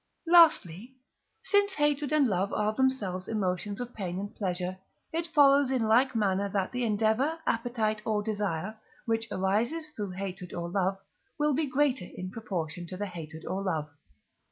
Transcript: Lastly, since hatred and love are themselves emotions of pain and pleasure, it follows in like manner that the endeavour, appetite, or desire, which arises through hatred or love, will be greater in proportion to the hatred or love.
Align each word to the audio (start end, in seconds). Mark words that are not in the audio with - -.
Lastly, 0.25 0.95
since 1.43 1.75
hatred 1.75 2.11
and 2.11 2.25
love 2.25 2.51
are 2.53 2.73
themselves 2.73 3.27
emotions 3.27 3.79
of 3.79 3.93
pain 3.93 4.17
and 4.17 4.33
pleasure, 4.33 4.79
it 5.13 5.27
follows 5.27 5.69
in 5.69 5.83
like 5.83 6.15
manner 6.15 6.49
that 6.49 6.71
the 6.71 6.83
endeavour, 6.83 7.37
appetite, 7.45 8.01
or 8.03 8.23
desire, 8.23 8.79
which 9.05 9.27
arises 9.31 9.89
through 9.89 10.09
hatred 10.09 10.53
or 10.55 10.71
love, 10.71 10.97
will 11.37 11.53
be 11.53 11.67
greater 11.67 12.05
in 12.15 12.31
proportion 12.31 12.87
to 12.87 12.97
the 12.97 13.05
hatred 13.05 13.45
or 13.45 13.61
love. 13.61 13.91